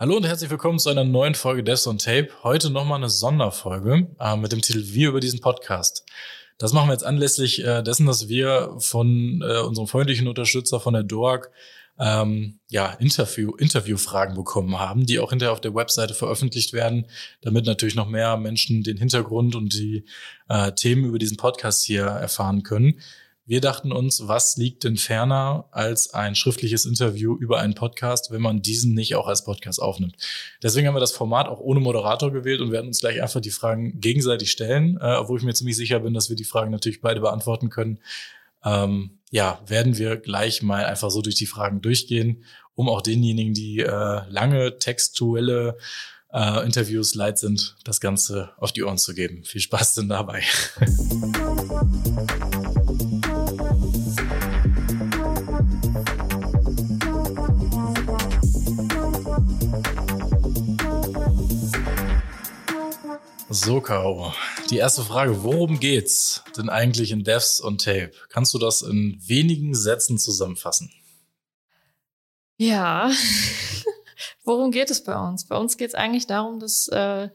[0.00, 2.28] Hallo und herzlich willkommen zu einer neuen Folge Devs on Tape.
[2.42, 6.04] Heute nochmal eine Sonderfolge äh, mit dem Titel Wir über diesen Podcast.
[6.58, 10.94] Das machen wir jetzt anlässlich äh, dessen, dass wir von äh, unserem freundlichen Unterstützer von
[10.94, 11.48] der DOAG
[12.00, 17.06] ähm, ja, Interview, Interviewfragen bekommen haben, die auch hinterher auf der Webseite veröffentlicht werden,
[17.40, 20.06] damit natürlich noch mehr Menschen den Hintergrund und die
[20.48, 23.00] äh, Themen über diesen Podcast hier erfahren können.
[23.46, 28.40] Wir dachten uns, was liegt denn ferner als ein schriftliches Interview über einen Podcast, wenn
[28.40, 30.16] man diesen nicht auch als Podcast aufnimmt.
[30.62, 33.50] Deswegen haben wir das Format auch ohne Moderator gewählt und werden uns gleich einfach die
[33.50, 37.02] Fragen gegenseitig stellen, äh, obwohl ich mir ziemlich sicher bin, dass wir die Fragen natürlich
[37.02, 37.98] beide beantworten können.
[38.64, 43.52] Ähm, ja, werden wir gleich mal einfach so durch die Fragen durchgehen, um auch denjenigen,
[43.52, 45.76] die äh, lange textuelle
[46.32, 49.44] äh, Interviews leid sind, das Ganze auf die Ohren zu geben.
[49.44, 50.42] Viel Spaß denn dabei.
[63.54, 64.34] So, Caro,
[64.68, 68.10] die erste Frage, worum geht's denn eigentlich in Devs on Tape?
[68.28, 70.90] Kannst du das in wenigen Sätzen zusammenfassen?
[72.56, 73.12] Ja,
[74.44, 75.46] worum geht es bei uns?
[75.46, 77.28] Bei uns geht es eigentlich darum, dass äh,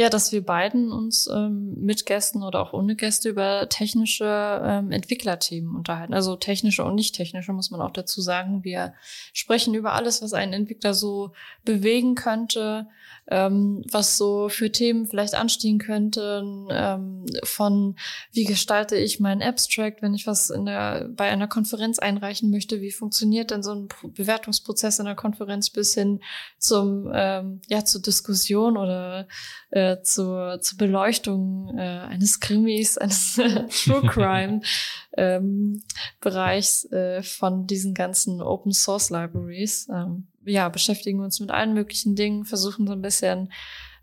[0.00, 4.24] ja, dass wir beiden uns ähm, mit Gästen oder auch ohne Gäste über technische
[4.64, 6.14] ähm, Entwicklerthemen unterhalten.
[6.14, 8.64] Also technische und nicht technische muss man auch dazu sagen.
[8.64, 8.94] Wir
[9.34, 11.32] sprechen über alles, was einen Entwickler so
[11.66, 12.86] bewegen könnte,
[13.28, 17.96] ähm, was so für Themen vielleicht anstehen könnten, ähm, von
[18.32, 22.80] wie gestalte ich meinen Abstract, wenn ich was in der, bei einer Konferenz einreichen möchte,
[22.80, 26.20] wie funktioniert denn so ein Bewertungsprozess in der Konferenz bis hin
[26.56, 29.28] zum, ähm, ja, zur Diskussion oder
[29.70, 33.34] äh, zur, zur Beleuchtung äh, eines Krimis, eines
[33.84, 34.60] True Crime
[35.16, 35.82] ähm,
[36.20, 39.88] Bereichs äh, von diesen ganzen Open Source Libraries.
[39.92, 43.50] Ähm, ja, beschäftigen uns mit allen möglichen Dingen, versuchen so ein bisschen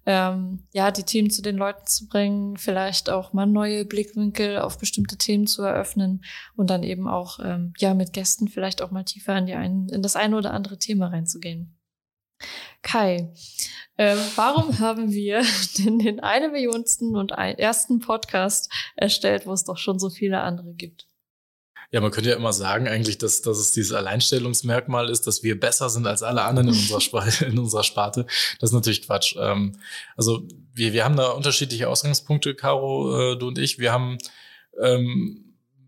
[0.08, 4.78] ähm, ja, die Themen zu den Leuten zu bringen, vielleicht auch mal neue Blickwinkel auf
[4.78, 6.23] bestimmte Themen zu eröffnen
[6.56, 9.90] und dann eben auch ähm, ja mit Gästen vielleicht auch mal tiefer in, die ein,
[9.90, 11.77] in das eine oder andere Thema reinzugehen.
[12.81, 13.33] Kai,
[13.98, 15.43] äh, warum haben wir
[15.80, 20.73] denn den eine Millionsten und ersten Podcast erstellt, wo es doch schon so viele andere
[20.73, 21.08] gibt?
[21.89, 25.58] Ja, man könnte ja immer sagen eigentlich, dass, dass es dieses Alleinstellungsmerkmal ist, dass wir
[25.58, 27.45] besser sind als alle anderen in unserer, Sparte.
[27.45, 28.25] In unserer Sparte.
[28.59, 29.36] Das ist natürlich Quatsch.
[29.39, 29.80] Ähm,
[30.17, 33.80] also wir, wir haben da unterschiedliche Ausgangspunkte, Caro, äh, du und ich.
[33.80, 34.17] Wir haben
[34.81, 35.47] ähm,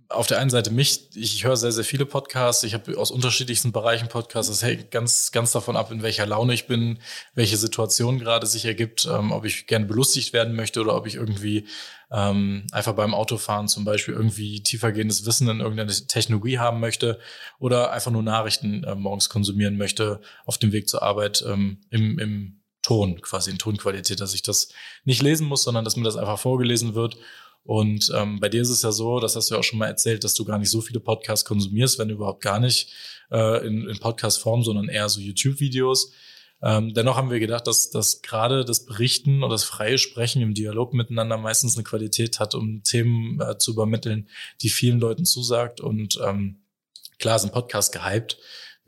[0.10, 2.64] auf der einen Seite mich, ich höre sehr, sehr viele Podcasts.
[2.64, 4.52] Ich habe aus unterschiedlichsten Bereichen Podcasts.
[4.52, 6.98] Das hängt ganz, ganz davon ab, in welcher Laune ich bin,
[7.36, 11.14] welche Situation gerade sich ergibt, ähm, ob ich gerne belustigt werden möchte oder ob ich
[11.14, 11.68] irgendwie
[12.12, 17.20] ähm, einfach beim Autofahren zum Beispiel irgendwie tiefergehendes Wissen in irgendeine Technologie haben möchte
[17.60, 22.18] oder einfach nur Nachrichten äh, morgens konsumieren möchte auf dem Weg zur Arbeit ähm, im,
[22.18, 24.70] im Ton, quasi in Tonqualität, dass ich das
[25.04, 27.16] nicht lesen muss, sondern dass mir das einfach vorgelesen wird
[27.64, 29.88] und ähm, bei dir ist es ja so, das hast du ja auch schon mal
[29.88, 32.92] erzählt, dass du gar nicht so viele Podcasts konsumierst, wenn überhaupt gar nicht
[33.32, 36.12] äh, in, in Podcast-Form, sondern eher so YouTube-Videos.
[36.62, 40.54] Ähm, dennoch haben wir gedacht, dass, dass gerade das Berichten und das freie Sprechen im
[40.54, 44.28] Dialog miteinander meistens eine Qualität hat, um Themen äh, zu übermitteln,
[44.62, 45.80] die vielen Leuten zusagt.
[45.80, 46.64] Und ähm,
[47.18, 48.38] klar sind Podcasts gehypt.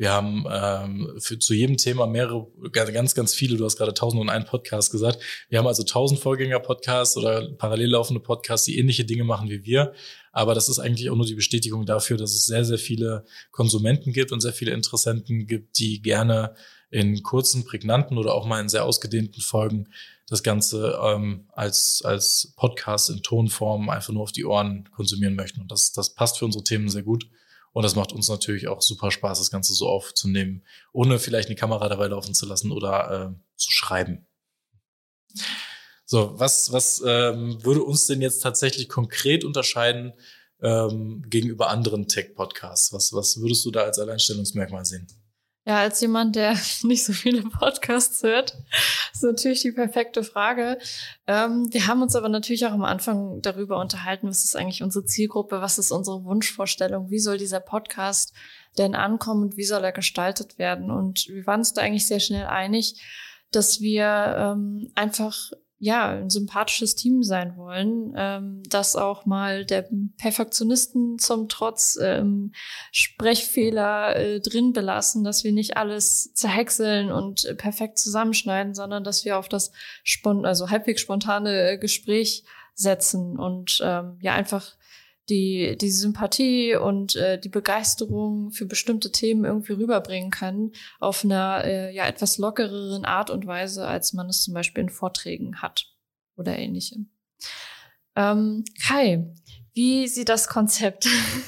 [0.02, 4.20] Wir haben ähm, für, zu jedem Thema mehrere, ganz, ganz viele, du hast gerade tausend
[4.20, 5.20] und einen Podcast gesagt.
[5.48, 9.94] Wir haben also tausend Vorgänger-Podcasts oder parallel laufende Podcasts, die ähnliche Dinge machen wie wir.
[10.32, 14.12] Aber das ist eigentlich auch nur die Bestätigung dafür, dass es sehr, sehr viele Konsumenten
[14.12, 16.56] gibt und sehr viele Interessenten gibt, die gerne
[16.90, 19.88] in kurzen, prägnanten oder auch mal in sehr ausgedehnten Folgen
[20.26, 25.62] das Ganze ähm, als, als Podcast in Tonform einfach nur auf die Ohren konsumieren möchten.
[25.62, 27.28] Und das, das passt für unsere Themen sehr gut.
[27.74, 31.56] Und das macht uns natürlich auch super Spaß, das Ganze so aufzunehmen, ohne vielleicht eine
[31.56, 34.28] Kamera dabei laufen zu lassen oder äh, zu schreiben.
[36.06, 40.14] So, was, was ähm, würde uns denn jetzt tatsächlich konkret unterscheiden
[40.62, 42.92] ähm, gegenüber anderen Tech-Podcasts?
[42.92, 45.08] Was, was würdest du da als Alleinstellungsmerkmal sehen?
[45.72, 48.58] Ja, als jemand, der nicht so viele Podcasts hört,
[49.14, 50.78] ist natürlich die perfekte Frage.
[51.28, 55.06] Ähm, wir haben uns aber natürlich auch am Anfang darüber unterhalten, was ist eigentlich unsere
[55.06, 58.34] Zielgruppe, was ist unsere Wunschvorstellung, wie soll dieser Podcast
[58.78, 60.92] denn ankommen und wie soll er gestaltet werden.
[60.92, 63.02] Und wir waren uns da eigentlich sehr schnell einig,
[63.52, 69.90] dass wir ähm, einfach ja, ein sympathisches Team sein wollen, ähm, das auch mal der
[70.16, 72.52] Perfektionisten zum Trotz ähm,
[72.92, 79.26] Sprechfehler äh, drin belassen, dass wir nicht alles zerhäckseln und äh, perfekt zusammenschneiden, sondern dass
[79.26, 79.72] wir auf das
[80.04, 82.44] spon also halbwegs spontane äh, Gespräch
[82.76, 84.76] setzen und ähm, ja einfach
[85.30, 91.64] die, die Sympathie und äh, die Begeisterung für bestimmte Themen irgendwie rüberbringen kann auf einer
[91.64, 95.88] äh, ja etwas lockereren Art und Weise, als man es zum Beispiel in Vorträgen hat
[96.36, 97.12] oder ähnlichem.
[98.16, 99.34] Ähm, Kai,
[99.74, 101.08] wie sieht das Konzept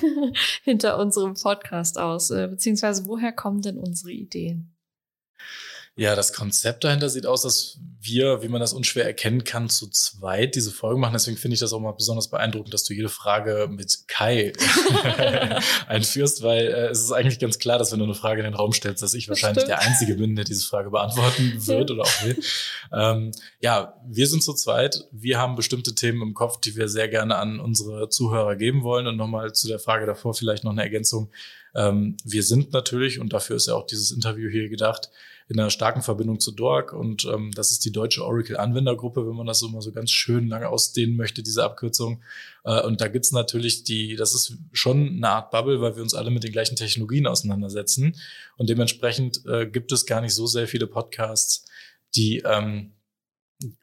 [0.63, 2.29] hinter unserem Podcast aus?
[2.29, 4.72] Äh, beziehungsweise woher kommen denn unsere Ideen?
[5.95, 9.87] Ja, das Konzept dahinter sieht aus, dass wir, wie man das unschwer erkennen kann, zu
[9.91, 11.13] zweit diese Folge machen.
[11.13, 14.53] Deswegen finde ich das auch mal besonders beeindruckend, dass du jede Frage mit Kai
[15.87, 18.55] einführst, weil äh, es ist eigentlich ganz klar, dass wenn du eine Frage in den
[18.55, 22.23] Raum stellst, dass ich wahrscheinlich der Einzige bin, der diese Frage beantworten wird oder auch
[22.23, 22.39] will.
[22.91, 25.05] Ähm, ja, wir sind zu zweit.
[25.11, 29.05] Wir haben bestimmte Themen im Kopf, die wir sehr gerne an unsere Zuhörer geben wollen.
[29.05, 31.29] Und nochmal zu der Frage davor vielleicht noch eine Ergänzung.
[31.75, 35.09] Ähm, wir sind natürlich, und dafür ist ja auch dieses Interview hier gedacht,
[35.49, 39.35] in einer starken Verbindung zu Dork und ähm, das ist die deutsche Oracle Anwendergruppe, wenn
[39.35, 42.21] man das so mal so ganz schön lange ausdehnen möchte, diese Abkürzung.
[42.63, 46.13] Äh, und da gibt's natürlich die, das ist schon eine Art Bubble, weil wir uns
[46.13, 48.15] alle mit den gleichen Technologien auseinandersetzen
[48.57, 51.65] und dementsprechend äh, gibt es gar nicht so sehr viele Podcasts,
[52.15, 52.93] die ähm,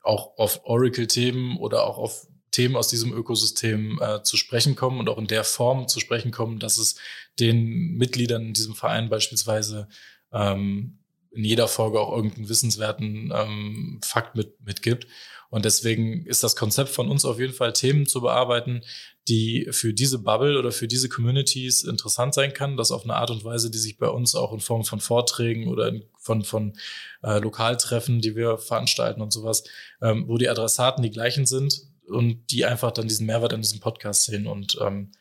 [0.03, 5.09] auch auf Oracle-Themen oder auch auf Themen aus diesem Ökosystem äh, zu sprechen kommen und
[5.09, 6.97] auch in der Form zu sprechen kommen, dass es
[7.39, 9.89] den Mitgliedern in diesem Verein beispielsweise
[10.33, 10.99] ähm,
[11.33, 15.07] in jeder Folge auch irgendeinen wissenswerten ähm, Fakt mit, mitgibt.
[15.49, 18.83] Und deswegen ist das Konzept von uns auf jeden Fall Themen zu bearbeiten,
[19.29, 23.31] die für diese Bubble oder für diese Communities interessant sein kann, das auf eine Art
[23.31, 26.77] und Weise, die sich bei uns auch in Form von Vorträgen oder in, von, von
[27.23, 29.65] äh, Lokaltreffen, die wir veranstalten und sowas,
[30.03, 33.81] ähm, wo die Adressaten die gleichen sind und die einfach dann diesen Mehrwert an diesem
[33.81, 34.47] Podcast sehen.
[34.47, 35.13] Und ähm,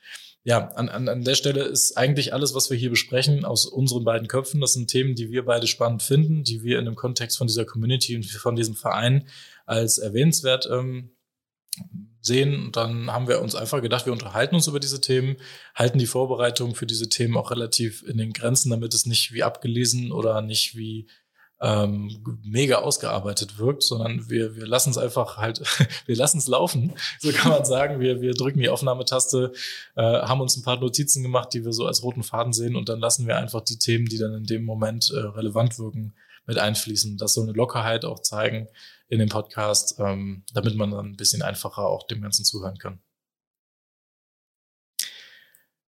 [0.43, 4.03] ja, an, an, an der Stelle ist eigentlich alles, was wir hier besprechen, aus unseren
[4.03, 4.61] beiden Köpfen.
[4.61, 7.65] Das sind Themen, die wir beide spannend finden, die wir in dem Kontext von dieser
[7.65, 9.27] Community und von diesem Verein
[9.65, 11.11] als erwähnenswert ähm,
[12.21, 12.65] sehen.
[12.65, 15.37] Und dann haben wir uns einfach gedacht, wir unterhalten uns über diese Themen,
[15.75, 19.43] halten die Vorbereitung für diese Themen auch relativ in den Grenzen, damit es nicht wie
[19.43, 21.07] abgelesen oder nicht wie
[21.61, 25.61] ähm, mega ausgearbeitet wirkt, sondern wir, wir lassen es einfach halt,
[26.05, 27.99] wir lassen es laufen, so kann man sagen.
[27.99, 29.51] Wir, wir drücken die Aufnahmetaste,
[29.95, 32.89] äh, haben uns ein paar Notizen gemacht, die wir so als roten Faden sehen und
[32.89, 36.13] dann lassen wir einfach die Themen, die dann in dem Moment äh, relevant wirken,
[36.45, 37.17] mit einfließen.
[37.17, 38.67] Das so eine Lockerheit auch zeigen
[39.07, 42.99] in dem Podcast, ähm, damit man dann ein bisschen einfacher auch dem Ganzen zuhören kann.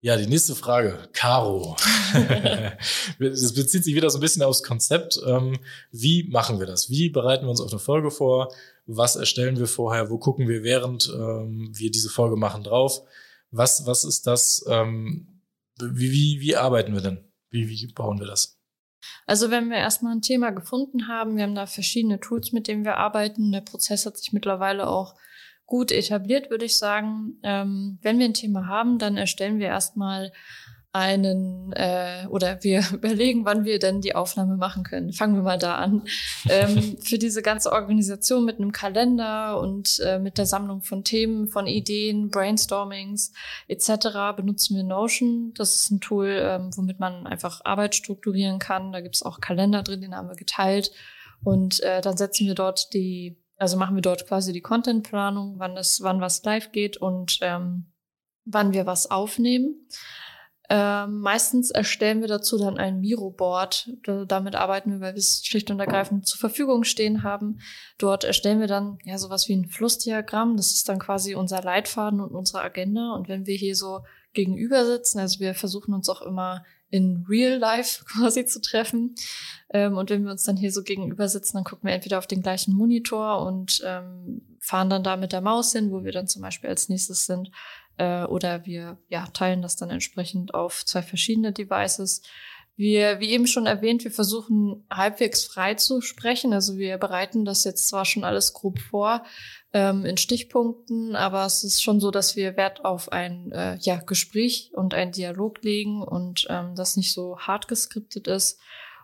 [0.02, 1.10] Ja, die nächste Frage.
[1.14, 1.76] Caro.
[3.20, 5.20] das bezieht sich wieder so ein bisschen aufs Konzept.
[5.26, 5.58] Ähm,
[5.92, 6.90] wie machen wir das?
[6.90, 8.54] Wie bereiten wir uns auf eine Folge vor?
[8.86, 10.12] Was erstellen wir vorher?
[10.12, 13.02] Wo gucken wir, während ähm, wir diese Folge machen, drauf?
[13.50, 14.64] Was, was ist das?
[14.70, 15.42] Ähm,
[15.80, 17.24] wie, wie, wie arbeiten wir denn?
[17.50, 18.60] Wie, wie bauen wir das?
[19.26, 22.86] Also wenn wir erstmal ein Thema gefunden haben, wir haben da verschiedene Tools, mit denen
[22.86, 23.52] wir arbeiten.
[23.52, 25.16] Der Prozess hat sich mittlerweile auch
[25.68, 27.40] gut etabliert, würde ich sagen.
[27.44, 30.32] Ähm, wenn wir ein Thema haben, dann erstellen wir erstmal
[30.94, 35.14] einen äh, oder wir überlegen, wann wir denn die Aufnahme machen können.
[35.14, 36.04] Fangen wir mal da an.
[36.50, 41.50] ähm, für diese ganze Organisation mit einem Kalender und äh, mit der Sammlung von Themen,
[41.50, 43.34] von Ideen, Brainstormings
[43.68, 44.36] etc.
[44.36, 45.54] benutzen wir Notion.
[45.56, 48.92] Das ist ein Tool, ähm, womit man einfach Arbeit strukturieren kann.
[48.92, 50.92] Da gibt es auch Kalender drin, den haben wir geteilt.
[51.44, 55.76] Und äh, dann setzen wir dort die also machen wir dort quasi die Contentplanung, wann
[55.76, 57.92] das, wann was live geht und ähm,
[58.46, 59.88] wann wir was aufnehmen.
[60.70, 63.90] Ähm, meistens erstellen wir dazu dann ein Miro-Board.
[64.28, 67.60] damit arbeiten wir, weil wir es schlicht und ergreifend zur Verfügung stehen haben.
[67.98, 70.58] Dort erstellen wir dann ja sowas wie ein Flussdiagramm.
[70.58, 73.14] Das ist dann quasi unser Leitfaden und unsere Agenda.
[73.14, 74.02] Und wenn wir hier so
[74.34, 79.16] gegenüber sitzen, also wir versuchen uns auch immer in Real Life quasi zu treffen.
[79.70, 82.28] Ähm, und wenn wir uns dann hier so gegenüber sitzen, dann gucken wir entweder auf
[82.28, 86.28] den gleichen Monitor und ähm, fahren dann da mit der Maus hin, wo wir dann
[86.28, 87.52] zum Beispiel als nächstes sind.
[87.98, 92.22] Äh, oder wir ja, teilen das dann entsprechend auf zwei verschiedene Devices.
[92.78, 96.54] Wir, wie eben schon erwähnt, wir versuchen halbwegs frei zu sprechen.
[96.54, 99.26] Also wir bereiten das jetzt zwar schon alles grob vor
[99.74, 103.96] ähm, in Stichpunkten, aber es ist schon so, dass wir Wert auf ein äh, ja,
[103.96, 108.60] Gespräch und einen Dialog legen und ähm, das nicht so hart geskriptet ist.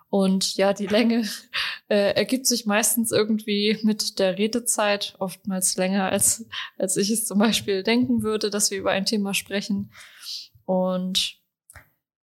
[0.08, 1.28] Und ja, die Länge
[1.90, 6.46] äh, ergibt sich meistens irgendwie mit der Redezeit, oftmals länger als,
[6.78, 9.92] als ich es zum Beispiel denken würde, dass wir über ein Thema sprechen.
[10.66, 11.40] Und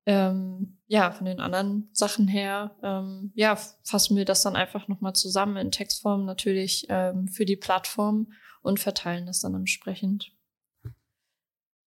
[0.06, 5.14] ähm, ja, von den anderen Sachen her, ähm, ja, fassen wir das dann einfach nochmal
[5.14, 10.32] zusammen in Textform natürlich ähm, für die Plattform und verteilen das dann entsprechend.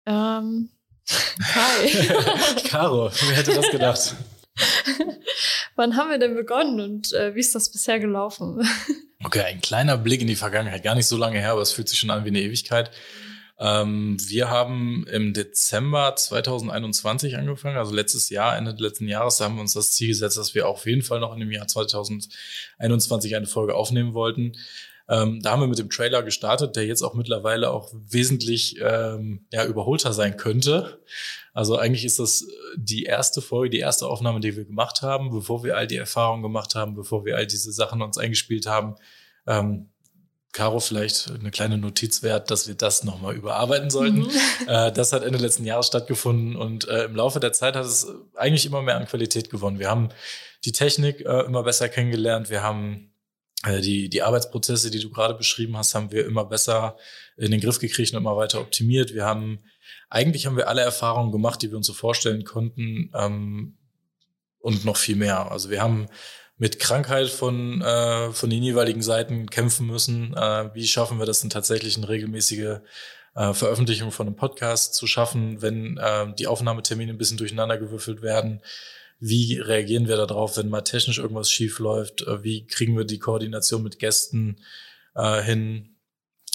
[0.06, 0.70] Ähm,
[1.08, 1.88] hi.
[2.68, 4.14] Caro, wer hätte das gedacht?
[5.74, 8.64] Wann haben wir denn begonnen und äh, wie ist das bisher gelaufen?
[9.24, 11.88] okay, ein kleiner Blick in die Vergangenheit, gar nicht so lange her, aber es fühlt
[11.88, 12.92] sich schon an wie eine Ewigkeit.
[13.58, 19.54] Ähm, wir haben im Dezember 2021 angefangen, also letztes Jahr, Ende letzten Jahres, da haben
[19.54, 23.36] wir uns das Ziel gesetzt, dass wir auf jeden Fall noch in dem Jahr 2021
[23.36, 24.56] eine Folge aufnehmen wollten.
[25.08, 29.46] Ähm, da haben wir mit dem Trailer gestartet, der jetzt auch mittlerweile auch wesentlich ähm,
[29.52, 31.02] ja, überholter sein könnte.
[31.52, 32.46] Also eigentlich ist das
[32.76, 36.42] die erste Folge, die erste Aufnahme, die wir gemacht haben, bevor wir all die Erfahrungen
[36.42, 38.96] gemacht haben, bevor wir all diese Sachen uns eingespielt haben.
[39.46, 39.90] Ähm,
[40.54, 44.20] Caro vielleicht eine kleine Notiz wert, dass wir das nochmal überarbeiten sollten.
[44.20, 44.30] Mhm.
[44.66, 48.06] Äh, das hat Ende letzten Jahres stattgefunden und äh, im Laufe der Zeit hat es
[48.34, 49.78] eigentlich immer mehr an Qualität gewonnen.
[49.78, 50.08] Wir haben
[50.64, 52.48] die Technik äh, immer besser kennengelernt.
[52.48, 53.12] Wir haben
[53.64, 56.96] äh, die, die Arbeitsprozesse, die du gerade beschrieben hast, haben wir immer besser
[57.36, 59.12] in den Griff gekriegt und immer weiter optimiert.
[59.12, 59.58] Wir haben,
[60.08, 63.76] eigentlich haben wir alle Erfahrungen gemacht, die wir uns so vorstellen konnten ähm,
[64.60, 65.50] und noch viel mehr.
[65.50, 66.06] Also wir haben
[66.64, 70.32] mit Krankheit von, äh, von den jeweiligen Seiten kämpfen müssen.
[70.34, 72.78] Äh, wie schaffen wir das denn tatsächlich, eine regelmäßige
[73.34, 78.22] äh, Veröffentlichung von einem Podcast zu schaffen, wenn äh, die Aufnahmetermine ein bisschen durcheinander gewürfelt
[78.22, 78.62] werden?
[79.20, 82.22] Wie reagieren wir darauf, wenn mal technisch irgendwas schief läuft?
[82.22, 84.56] Äh, wie kriegen wir die Koordination mit Gästen
[85.14, 85.93] äh, hin?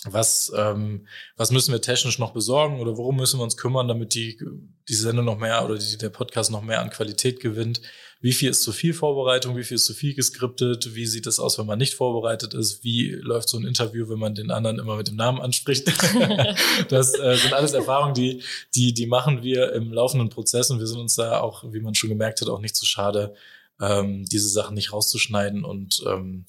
[0.05, 4.15] Was, ähm, was müssen wir technisch noch besorgen oder worum müssen wir uns kümmern, damit
[4.15, 4.39] die,
[4.87, 7.81] die Sendung noch mehr oder die, der Podcast noch mehr an Qualität gewinnt?
[8.21, 11.39] wie viel ist zu viel Vorbereitung, wie viel ist zu viel geskriptet, wie sieht es
[11.39, 14.77] aus, wenn man nicht vorbereitet ist, wie läuft so ein Interview, wenn man den anderen
[14.77, 15.87] immer mit dem Namen anspricht.
[16.89, 18.43] das äh, sind alles Erfahrungen, die,
[18.75, 21.95] die, die machen wir im laufenden Prozess und wir sind uns da auch, wie man
[21.95, 23.33] schon gemerkt hat, auch nicht zu so schade,
[23.79, 26.45] ähm, diese Sachen nicht rauszuschneiden und ähm,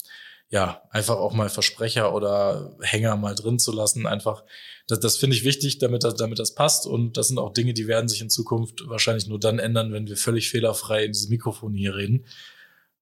[0.51, 4.05] ja, einfach auch mal Versprecher oder Hänger mal drin zu lassen.
[4.05, 4.43] Einfach,
[4.85, 6.85] das, das finde ich wichtig, damit das, damit das passt.
[6.85, 10.07] Und das sind auch Dinge, die werden sich in Zukunft wahrscheinlich nur dann ändern, wenn
[10.07, 12.25] wir völlig fehlerfrei in diesem Mikrofon hier reden.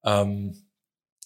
[0.04, 0.62] Ähm,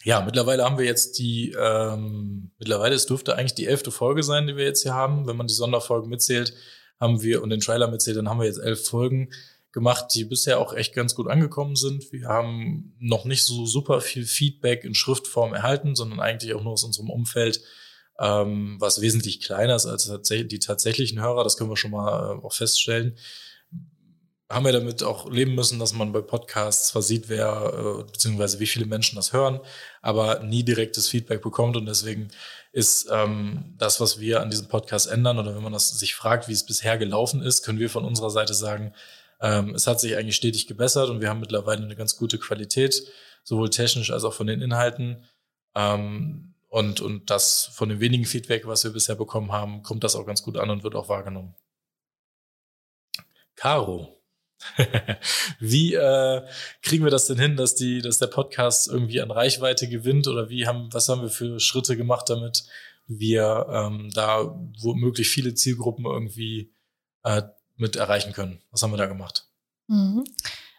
[0.06, 4.48] ja, mittlerweile haben wir jetzt die, ähm, mittlerweile, es dürfte eigentlich die elfte Folge sein,
[4.48, 5.28] die wir jetzt hier haben.
[5.28, 6.54] Wenn man die Sonderfolgen mitzählt,
[7.02, 9.30] haben wir und den Trailer mitzählt, dann haben wir jetzt elf Folgen
[9.74, 12.12] gemacht, die bisher auch echt ganz gut angekommen sind.
[12.14, 16.74] Wir haben noch nicht so super viel Feedback in Schriftform erhalten, sondern eigentlich auch nur
[16.74, 17.60] aus unserem Umfeld,
[18.20, 21.44] ähm, was wesentlich kleiner ist als die tatsächlichen Hörer.
[21.44, 23.18] Das können wir schon mal äh, auch feststellen.
[24.48, 28.60] Haben wir damit auch leben müssen, dass man bei Podcasts zwar sieht, wer äh, beziehungsweise
[28.60, 29.60] wie viele Menschen das hören,
[30.04, 32.28] aber nie direktes Feedback bekommt und deswegen
[32.72, 36.48] ist ähm, das, was wir an diesem Podcast ändern oder wenn man das sich fragt,
[36.48, 38.94] wie es bisher gelaufen ist, können wir von unserer Seite sagen,
[39.44, 43.04] ähm, es hat sich eigentlich stetig gebessert und wir haben mittlerweile eine ganz gute Qualität,
[43.44, 45.26] sowohl technisch als auch von den Inhalten.
[45.76, 50.16] Ähm, und, und das von dem wenigen Feedback, was wir bisher bekommen haben, kommt das
[50.16, 51.56] auch ganz gut an und wird auch wahrgenommen.
[53.56, 54.24] Caro,
[55.60, 56.48] wie äh,
[56.82, 60.50] kriegen wir das denn hin, dass die, dass der Podcast irgendwie an Reichweite gewinnt oder
[60.50, 62.64] wie haben, was haben wir für Schritte gemacht, damit
[63.08, 66.74] wir ähm, da womöglich viele Zielgruppen irgendwie
[67.24, 67.44] äh,
[67.76, 68.62] mit erreichen können.
[68.72, 69.48] Was haben wir da gemacht?
[69.88, 70.24] Mhm.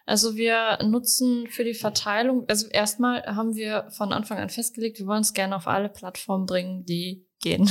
[0.07, 5.07] Also wir nutzen für die Verteilung, also erstmal haben wir von Anfang an festgelegt, wir
[5.07, 7.71] wollen es gerne auf alle Plattformen bringen, die gehen.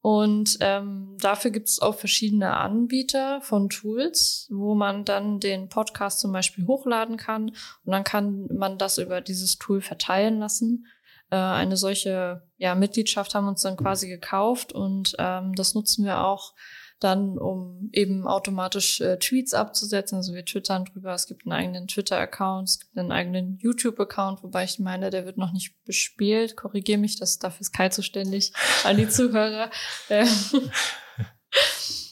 [0.00, 6.20] Und ähm, dafür gibt es auch verschiedene Anbieter von Tools, wo man dann den Podcast
[6.20, 7.50] zum Beispiel hochladen kann
[7.84, 10.86] und dann kann man das über dieses Tool verteilen lassen.
[11.30, 16.04] Äh, eine solche ja, Mitgliedschaft haben wir uns dann quasi gekauft und ähm, das nutzen
[16.04, 16.54] wir auch
[17.00, 20.16] dann um eben automatisch äh, Tweets abzusetzen.
[20.16, 21.14] Also wir twittern drüber.
[21.14, 25.36] Es gibt einen eigenen Twitter-Account, es gibt einen eigenen YouTube-Account, wobei ich meine, der wird
[25.36, 26.56] noch nicht bespielt.
[26.56, 28.52] Korrigiere mich, das dafür ist Kai zuständig
[28.84, 29.70] an die Zuhörer.
[30.10, 30.28] Ähm,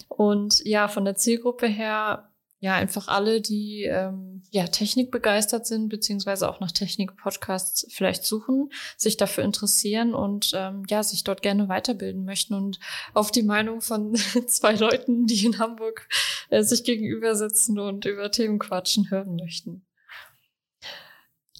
[0.08, 5.88] und ja, von der Zielgruppe her ja einfach alle, die ähm, ja Technik begeistert sind
[5.88, 11.68] beziehungsweise auch nach Technik-Podcasts vielleicht suchen, sich dafür interessieren und ähm, ja sich dort gerne
[11.68, 12.78] weiterbilden möchten und
[13.12, 14.14] auf die Meinung von
[14.46, 16.08] zwei Leuten, die in Hamburg
[16.48, 19.86] äh, sich gegenüber sitzen und über Themen quatschen hören möchten.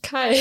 [0.02, 0.38] Kai,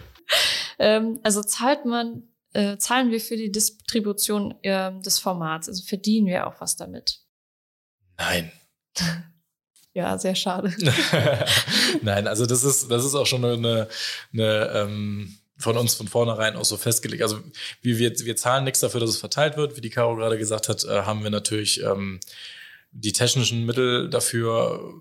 [0.78, 6.26] ähm, also zahlt man äh, zahlen wir für die Distribution äh, des Formats, also verdienen
[6.26, 7.20] wir auch was damit?
[8.18, 8.52] Nein.
[9.94, 10.74] Ja, sehr schade.
[12.02, 13.88] Nein, also das ist, das ist auch schon eine,
[14.32, 17.22] eine ähm, von uns von vornherein auch so festgelegt.
[17.22, 17.40] Also
[17.82, 19.76] wie wir, wir zahlen nichts dafür, dass es verteilt wird.
[19.76, 22.20] Wie die Caro gerade gesagt hat, äh, haben wir natürlich ähm,
[22.90, 24.94] die technischen Mittel dafür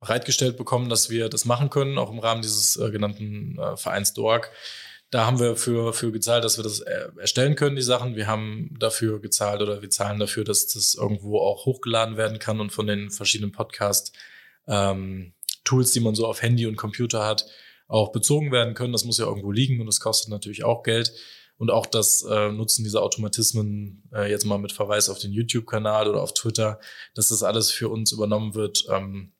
[0.00, 4.14] bereitgestellt bekommen, dass wir das machen können, auch im Rahmen dieses äh, genannten äh, Vereins
[4.14, 4.46] DORG.
[5.10, 8.14] Da haben wir für, für gezahlt, dass wir das äh, erstellen können, die Sachen.
[8.14, 12.60] Wir haben dafür gezahlt oder wir zahlen dafür, dass das irgendwo auch hochgeladen werden kann
[12.60, 14.14] und von den verschiedenen Podcast
[14.66, 15.32] ähm,
[15.70, 17.46] die man so auf Handy und Computer hat,
[17.88, 18.92] auch bezogen werden können.
[18.92, 21.12] Das muss ja irgendwo liegen und das kostet natürlich auch Geld.
[21.58, 26.08] und auch das äh, Nutzen dieser Automatismen äh, jetzt mal mit Verweis auf den YouTube-Kanal
[26.08, 26.78] oder auf Twitter,
[27.14, 28.84] dass das alles für uns übernommen wird.
[28.88, 29.32] Ähm,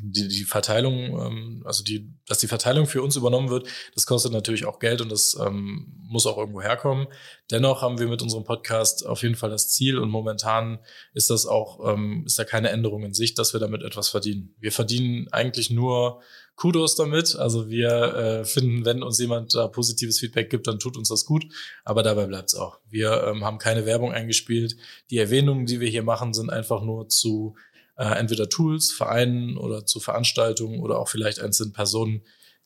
[0.00, 4.32] die, die Verteilung, ähm, also die, dass die Verteilung für uns übernommen wird, das kostet
[4.32, 7.06] natürlich auch Geld und das ähm, muss auch irgendwo herkommen.
[7.50, 10.78] Dennoch haben wir mit unserem Podcast auf jeden Fall das Ziel und momentan
[11.12, 14.54] ist das auch, ähm, ist da keine Änderung in Sicht, dass wir damit etwas verdienen.
[14.60, 16.20] Wir verdienen eigentlich nur
[16.56, 17.36] Kudos damit.
[17.36, 21.24] Also wir äh, finden, wenn uns jemand da positives Feedback gibt, dann tut uns das
[21.24, 21.44] gut.
[21.84, 22.78] Aber dabei bleibt's auch.
[22.88, 24.76] Wir ähm, haben keine Werbung eingespielt.
[25.10, 27.56] Die Erwähnungen, die wir hier machen, sind einfach nur zu
[27.96, 32.22] äh, entweder Tools, Vereinen oder zu Veranstaltungen oder auch vielleicht einzelnen Personen,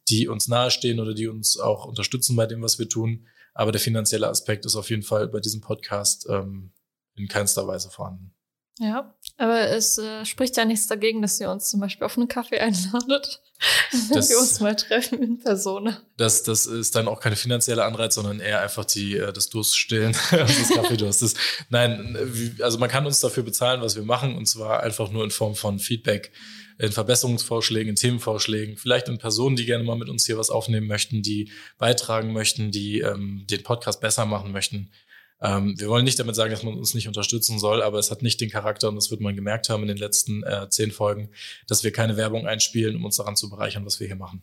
[0.08, 3.26] die uns nahestehen oder die uns auch unterstützen bei dem, was wir tun.
[3.54, 6.73] Aber der finanzielle Aspekt ist auf jeden Fall bei diesem Podcast ähm,
[7.16, 8.38] in keinster Weise vorhanden.
[8.80, 12.28] Ja, aber es äh, spricht ja nichts dagegen, dass ihr uns zum Beispiel auf einen
[12.28, 13.40] Kaffee einladet,
[14.11, 15.97] wenn wir uns mal treffen in Person.
[16.16, 20.12] Das, das ist dann auch keine finanzielle Anreiz, sondern eher einfach die, äh, das Durststillen,
[20.30, 21.23] das Kaffeedurst.
[21.23, 21.35] Das,
[21.70, 22.16] nein,
[22.62, 25.56] also man kann uns dafür bezahlen, was wir machen, und zwar einfach nur in Form
[25.56, 26.30] von Feedback,
[26.78, 30.87] in Verbesserungsvorschlägen, in Themenvorschlägen, vielleicht in Personen, die gerne mal mit uns hier was aufnehmen
[30.87, 34.92] möchten, die beitragen möchten, die ähm, den Podcast besser machen möchten.
[35.40, 38.23] Ähm, wir wollen nicht damit sagen, dass man uns nicht unterstützen soll, aber es hat
[38.23, 41.30] nicht den Charakter, und das wird man gemerkt haben in den letzten äh, zehn Folgen,
[41.66, 44.42] dass wir keine Werbung einspielen, um uns daran zu bereichern, was wir hier machen.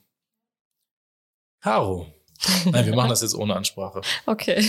[1.61, 2.07] Caro.
[2.65, 4.01] Nein, wir machen das jetzt ohne Ansprache.
[4.25, 4.65] Okay.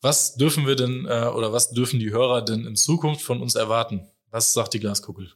[0.00, 3.54] Was dürfen wir denn äh, oder was dürfen die Hörer denn in Zukunft von uns
[3.54, 4.06] erwarten?
[4.30, 5.32] Was sagt die Glaskugel?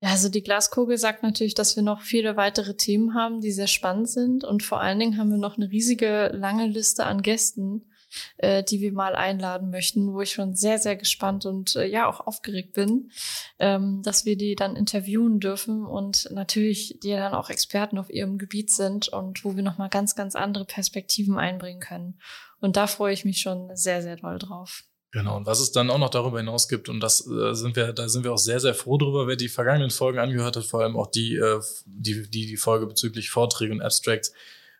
[0.00, 3.66] Ja, also die Glaskugel sagt natürlich, dass wir noch viele weitere Themen haben, die sehr
[3.66, 4.44] spannend sind.
[4.44, 7.90] Und vor allen Dingen haben wir noch eine riesige, lange Liste an Gästen,
[8.38, 12.08] äh, die wir mal einladen möchten, wo ich schon sehr, sehr gespannt und äh, ja
[12.08, 13.10] auch aufgeregt bin,
[13.58, 18.38] ähm, dass wir die dann interviewen dürfen und natürlich die dann auch Experten auf ihrem
[18.38, 22.18] Gebiet sind und wo wir nochmal ganz, ganz andere Perspektiven einbringen können.
[22.60, 24.84] Und da freue ich mich schon sehr, sehr doll drauf.
[25.10, 27.94] Genau, und was es dann auch noch darüber hinaus gibt, und das äh, sind wir,
[27.94, 30.82] da sind wir auch sehr, sehr froh drüber, wer die vergangenen Folgen angehört hat, vor
[30.82, 34.34] allem auch die, äh, die, die, die Folge bezüglich Vorträge und Abstracts,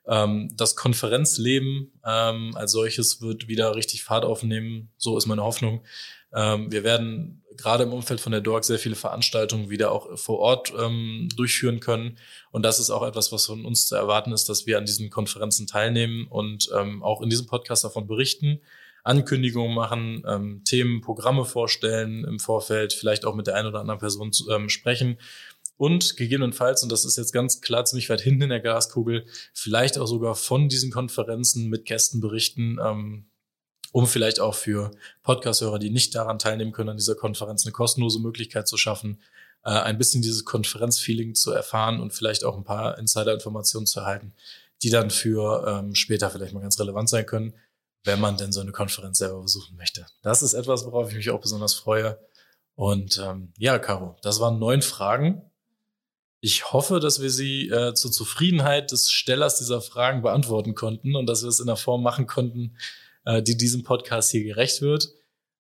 [0.08, 4.90] ähm, das Konferenzleben ähm, als solches wird wieder richtig Fahrt aufnehmen.
[4.96, 5.84] So ist meine Hoffnung.
[6.32, 10.38] Ähm, wir werden gerade im Umfeld von der DORG sehr viele Veranstaltungen wieder auch vor
[10.38, 12.18] Ort ähm, durchführen können.
[12.50, 15.10] Und das ist auch etwas, was von uns zu erwarten ist, dass wir an diesen
[15.10, 18.60] Konferenzen teilnehmen und ähm, auch in diesem Podcast davon berichten.
[19.04, 24.00] Ankündigungen machen, ähm, Themen, Programme vorstellen im Vorfeld, vielleicht auch mit der einen oder anderen
[24.00, 25.18] Person ähm, sprechen
[25.78, 29.96] und gegebenenfalls, und das ist jetzt ganz klar ziemlich weit hinten in der Glaskugel, vielleicht
[29.96, 33.26] auch sogar von diesen Konferenzen mit Gästen berichten, ähm,
[33.92, 34.90] um vielleicht auch für
[35.22, 39.22] Podcast-Hörer, die nicht daran teilnehmen können, an dieser Konferenz eine kostenlose Möglichkeit zu schaffen,
[39.64, 44.34] äh, ein bisschen dieses Konferenzfeeling zu erfahren und vielleicht auch ein paar Insider-Informationen zu erhalten,
[44.82, 47.54] die dann für ähm, später vielleicht mal ganz relevant sein können,
[48.04, 50.06] wenn man denn so eine Konferenz selber besuchen möchte.
[50.22, 52.18] Das ist etwas, worauf ich mich auch besonders freue.
[52.74, 55.42] Und ähm, ja, Caro, das waren neun Fragen.
[56.40, 61.26] Ich hoffe, dass wir sie äh, zur Zufriedenheit des Stellers dieser Fragen beantworten konnten und
[61.26, 62.76] dass wir es in einer Form machen konnten,
[63.24, 65.08] äh, die diesem Podcast hier gerecht wird.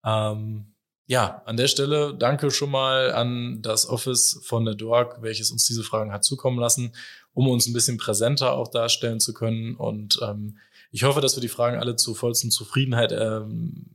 [0.05, 0.73] Ähm,
[1.07, 5.65] ja, an der Stelle danke schon mal an das Office von der DORG, welches uns
[5.67, 6.93] diese Fragen hat zukommen lassen,
[7.33, 9.75] um uns ein bisschen präsenter auch darstellen zu können.
[9.75, 10.57] Und ähm,
[10.91, 13.87] ich hoffe, dass wir die Fragen alle zur vollsten Zufriedenheit ähm,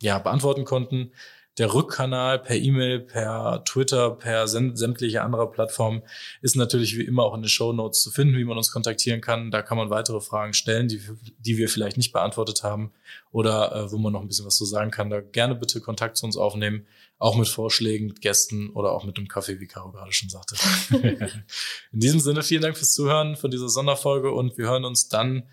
[0.00, 1.12] ja, beantworten konnten.
[1.58, 6.02] Der Rückkanal per E-Mail, per Twitter, per sämtliche andere Plattformen
[6.40, 9.20] ist natürlich wie immer auch in den Show Notes zu finden, wie man uns kontaktieren
[9.20, 9.50] kann.
[9.50, 11.02] Da kann man weitere Fragen stellen, die,
[11.38, 12.92] die wir vielleicht nicht beantwortet haben
[13.32, 15.10] oder äh, wo man noch ein bisschen was zu sagen kann.
[15.10, 16.86] Da gerne bitte Kontakt zu uns aufnehmen,
[17.18, 20.56] auch mit Vorschlägen, mit Gästen oder auch mit dem Kaffee, wie Caro gerade schon sagte.
[21.92, 25.50] in diesem Sinne vielen Dank fürs Zuhören von dieser Sonderfolge und wir hören uns dann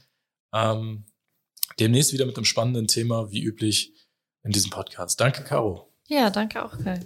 [0.53, 1.03] ähm,
[1.77, 3.93] demnächst wieder mit einem spannenden Thema, wie üblich,
[4.43, 5.19] in diesem Podcast.
[5.19, 5.88] Danke, Caro.
[6.09, 6.99] Ja, danke auch, Kai.